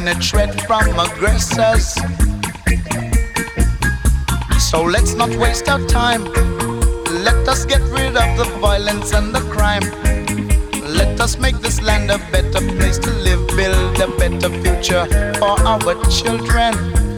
[0.08, 1.94] Threat from aggressors.
[4.70, 6.24] So let's not waste our time.
[7.24, 9.84] Let us get rid of the violence and the crime.
[10.96, 15.06] Let us make this land a better place to live, build a better future
[15.38, 17.09] for our children.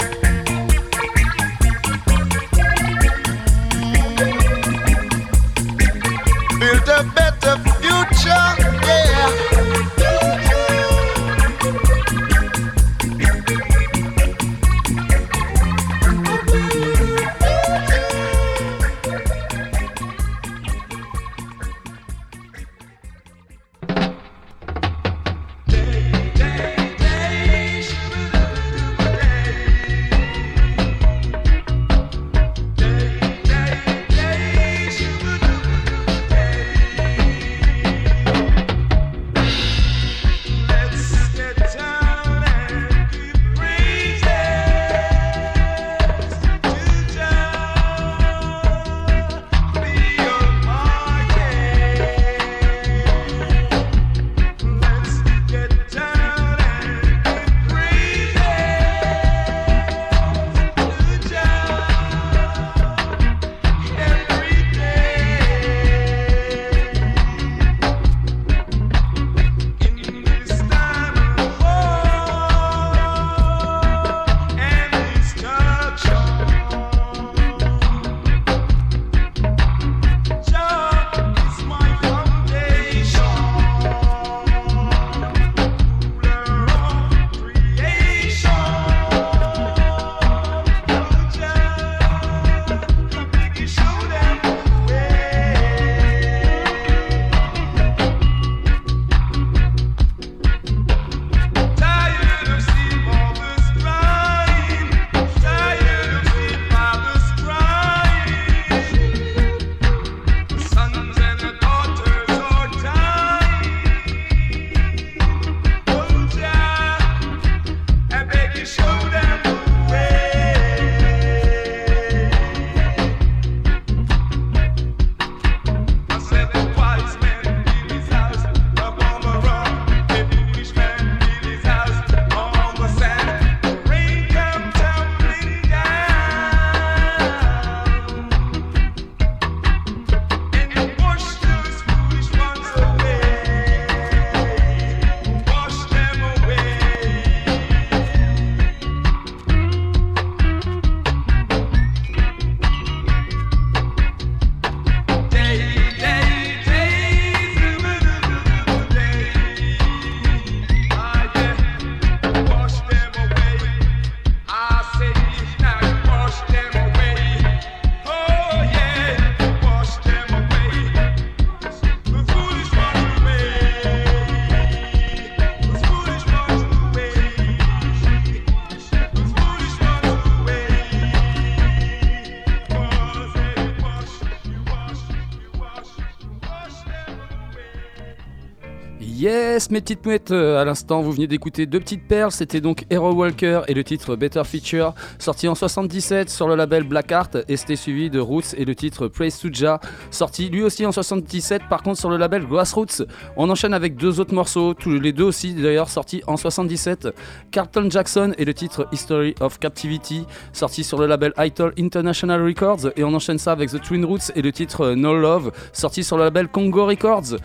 [189.72, 193.14] Mes petites mouettes, euh, à l'instant vous venez d'écouter deux petites perles, c'était donc Hero
[193.14, 197.56] Walker et le titre Better Feature, sorti en 77 sur le label Black Art, et
[197.56, 199.80] c'était suivi de Roots et le titre Praise Suja,
[200.10, 203.03] sorti lui aussi en 77 par contre sur le label Grassroots.
[203.38, 207.07] On enchaîne avec deux autres morceaux, tous les deux aussi d'ailleurs sortis en 77,
[207.52, 212.91] Carlton Jackson et le titre History of Captivity, sorti sur le label Idol International Records,
[212.98, 216.18] et on enchaîne ça avec The Twin Roots et le titre No Love, sorti sur
[216.18, 217.38] le label Congo Records.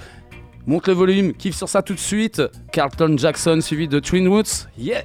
[0.68, 2.42] Monte le volume, kiffe sur ça tout de suite.
[2.72, 4.66] Carlton Jackson suivi de Twin Roots.
[4.76, 5.02] Yeah!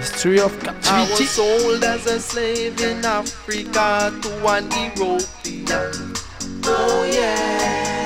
[0.00, 0.52] History of
[0.88, 6.14] I was sold as a slave in Africa to an European.
[6.64, 8.05] Oh yeah.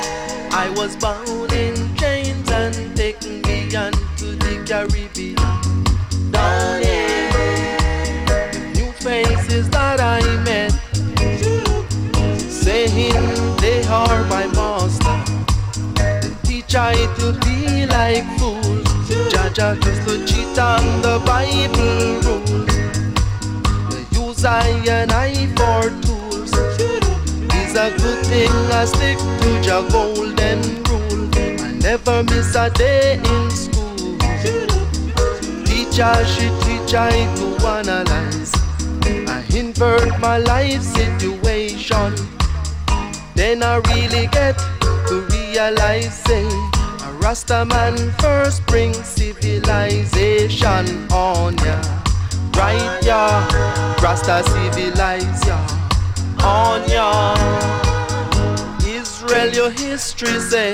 [0.52, 5.36] I was bound in chains and taken beyond to the Caribbean.
[6.32, 10.72] Down here, new faces that I met,
[12.36, 13.14] saying
[13.58, 15.16] they are my master.
[16.42, 18.84] Teach I to be like fools.
[19.32, 22.68] Jaja just to cheat on the Bible rules.
[24.12, 26.19] Use I and I for tools.
[27.80, 31.30] A good thing I stick to your golden rule.
[31.64, 34.18] I never miss a day in school.
[35.64, 38.52] Teacher, she teach I to analyze.
[39.06, 42.14] I invert my life situation.
[43.34, 44.58] Then I really get
[45.08, 46.44] to realize, a
[47.22, 51.80] Rasta man first brings civilization on ya.
[52.54, 53.48] Right, ya,
[54.02, 55.79] Rasta civilize ya.
[56.42, 57.34] On ya.
[58.86, 60.72] Israel, your history say,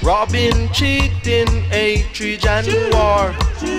[0.09, 3.35] Robbing, cheating, hatred and war.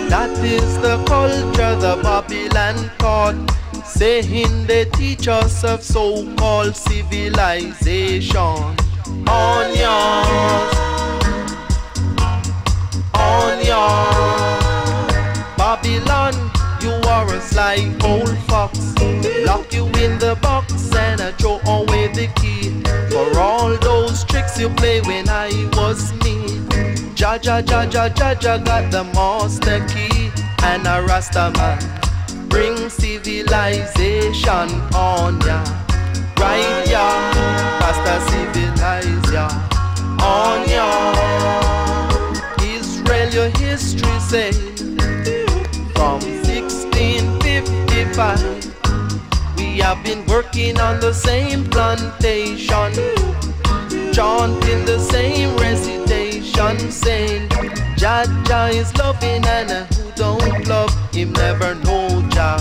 [0.10, 3.34] That is the culture the Babylon taught.
[3.84, 8.38] Saying they teach us of so-called civilization.
[9.26, 10.70] Onions,
[13.16, 13.90] onions.
[15.58, 16.36] Babylon,
[16.80, 18.94] you are a sly old fox.
[19.48, 22.84] Lock you in the box and I throw away the key.
[23.10, 26.19] For all those tricks you play when I was.
[27.20, 30.32] Jaja, Jaja, Jaja got the master key.
[30.64, 31.78] And a Rasta man
[32.48, 35.62] bring civilization on ya.
[36.40, 37.10] Right ya,
[37.82, 39.50] Rasta civilize ya.
[40.24, 40.88] On ya.
[42.64, 44.54] Israel, your history say
[45.92, 48.40] from 1655.
[49.58, 52.94] We have been working on the same plantation,
[54.14, 55.54] chanting the same
[56.60, 57.48] saying,
[57.96, 62.58] Jaja is loving and who don't love him never know Jah.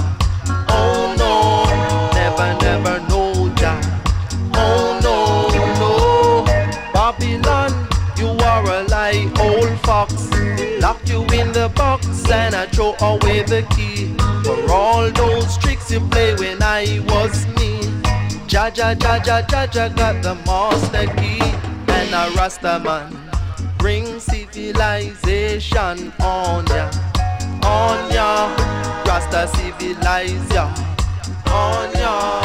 [0.69, 1.65] Oh no,
[2.15, 3.81] never, never know Jah.
[4.55, 5.49] Oh no,
[5.81, 7.73] no, Babylon,
[8.17, 10.31] you are a lie, old fox.
[10.81, 14.15] Lock you in the box and I throw away the key
[14.45, 17.81] for all those tricks you play when I was me.
[18.47, 21.41] Jaja, Jaja, Jaja got the master key
[21.89, 23.29] and a Rasta man
[23.79, 26.91] bring civilization on ya,
[27.65, 28.49] on ya.
[29.07, 30.67] Rasta civilize ya,
[31.51, 32.41] on ya,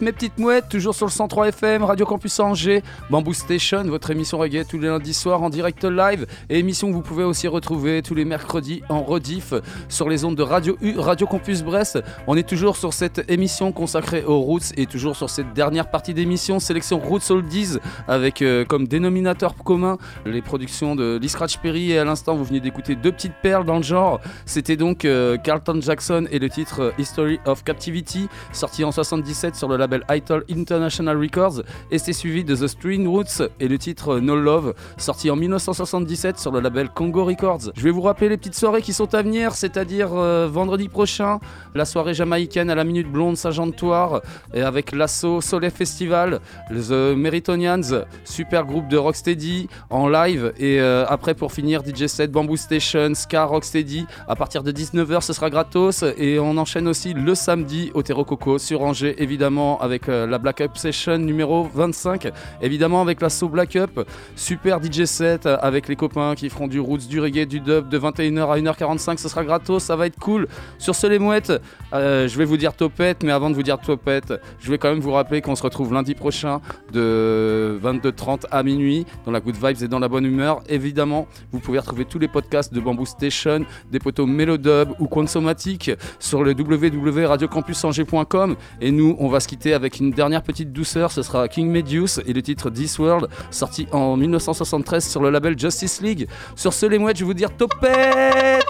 [0.00, 4.36] Mes petites mouettes, toujours sur le 103 FM, Radio Campus Angers, Bamboo Station, votre émission
[4.36, 8.02] reggae tous les lundis soirs en direct live et émission que vous pouvez aussi retrouver
[8.02, 9.54] tous les mercredis en rediff
[9.88, 12.02] sur les ondes de Radio U, Radio Campus Brest.
[12.26, 16.14] On est toujours sur cette émission consacrée aux roots et toujours sur cette dernière partie
[16.14, 21.92] d'émission, sélection Roots Oldies avec euh, comme dénominateur commun les productions de Lee Scratch Perry
[21.92, 24.20] et à l'instant vous venez d'écouter deux petites perles dans le genre.
[24.46, 29.68] C'était donc euh, Carlton Jackson et le titre History of Captivity sorti en 77 sur
[29.68, 34.18] le label Idol International Records et c'est suivi de The String Roots et le titre
[34.18, 37.72] No Love sorti en 1977 sur le label Congo Records.
[37.76, 41.38] Je vais vous rappeler les petites soirées qui sont à venir, c'est-à-dire euh, vendredi prochain,
[41.74, 44.22] la soirée jamaïcaine à la Minute Blonde Saint-Jean-de-Toire
[44.54, 46.40] et avec l'assaut Soleil Festival,
[46.70, 52.30] The Meritonians, super groupe de Rocksteady en live et euh, après pour finir DJ set
[52.30, 57.14] Bamboo Station, Ska Rocksteady à partir de 19h ce sera gratos et on enchaîne aussi
[57.14, 61.68] le samedi au Terro Coco sur Angers évidemment avec euh, la Black Up Session numéro
[61.74, 62.28] 25
[62.62, 66.78] évidemment avec l'assaut Black Up super DJ set euh, avec les copains qui feront du
[66.78, 70.18] roots, du reggae, du dub de 21h à 1h45 ce sera gratos, ça va être
[70.18, 70.46] cool.
[70.78, 71.52] Sur ce les mouettes
[71.92, 74.88] euh, je vais vous dire topette mais avant de vous dire topette je vais quand
[74.88, 76.60] même vous rappeler qu'on se retrouve lundi prochain
[76.92, 80.62] de 22h30 à minuit dans la good vibes et dans la bonne humeur.
[80.68, 85.90] Évidemment vous pouvez retrouver tous les podcasts de Bamboo Station des poteaux Mélodub ou Consomatic
[86.18, 91.48] sur le www.radiocampusangers.com et nous on va se avec une dernière petite douceur ce sera
[91.48, 96.28] King Medius et le titre This World sorti en 1973 sur le label Justice League.
[96.54, 98.66] Sur ce les mouettes je vais vous dire topette.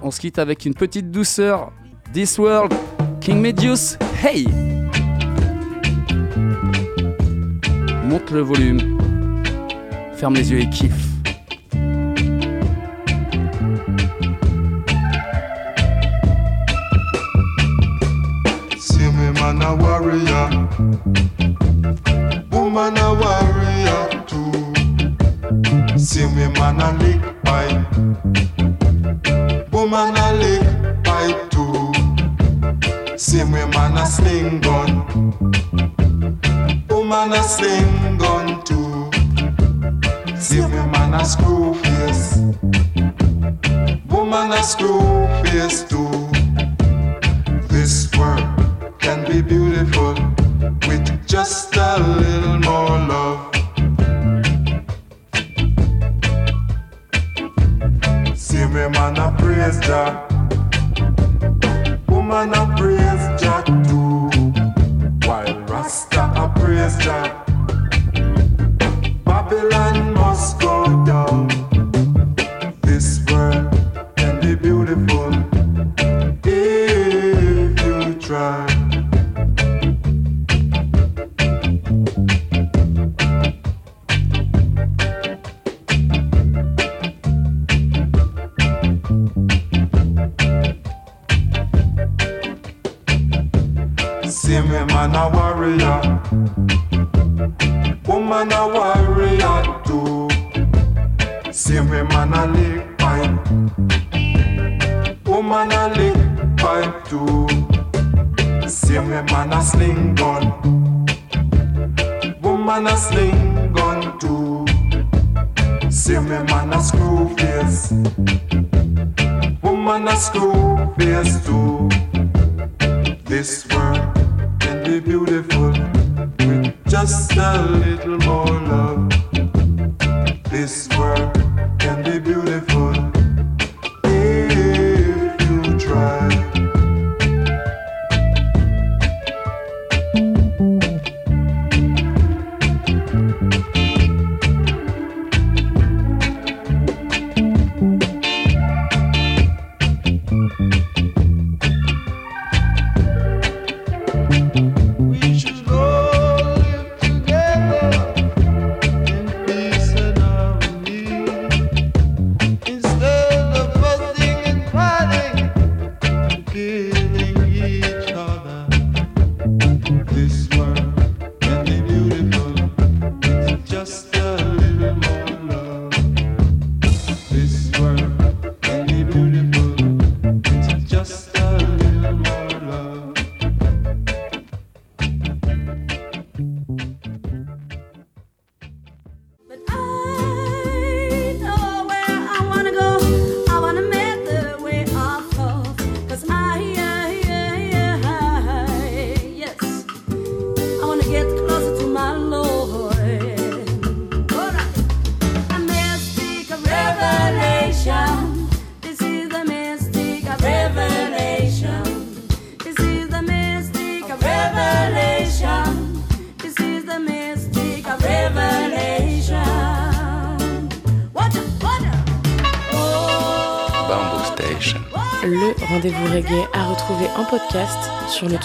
[0.00, 1.72] On se quitte avec une petite douceur.
[2.12, 2.72] This World
[3.20, 4.46] King Medius Hey.
[8.04, 8.98] Monte le volume.
[10.14, 11.07] Ferme les yeux et kiffe
[19.48, 20.48] woman a warrior.
[22.50, 24.52] Woman a warrior too.
[25.98, 27.86] See me man a lick pipe.
[29.72, 31.92] Woman a lick pipe too.
[33.16, 35.06] See me man a sling gun.
[36.90, 39.10] Woman a sling gun too.
[40.36, 42.36] See me man a screw face.
[44.10, 46.28] Woman a screw face too.
[47.68, 48.57] This world
[49.08, 50.12] can be beautiful
[50.86, 53.40] with just a little more love.
[58.36, 60.10] See me, man, I praise Jah.
[62.08, 64.28] Woman, I praise Jah too.
[65.26, 67.37] While Rasta, I praise Jah.